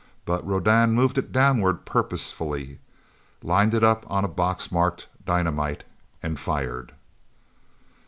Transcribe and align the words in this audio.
But 0.25 0.43
Rodan 0.43 0.93
moved 0.93 1.19
it 1.19 1.31
downward 1.31 1.85
purposefully, 1.85 2.79
lined 3.43 3.75
it 3.75 3.83
up 3.83 4.03
on 4.09 4.25
a 4.25 4.27
box 4.27 4.71
marked 4.71 5.07
dynamite, 5.27 5.83
and 6.23 6.39
fired. 6.39 6.93